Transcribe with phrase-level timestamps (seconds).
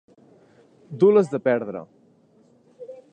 [1.03, 1.83] Dur les de perdre.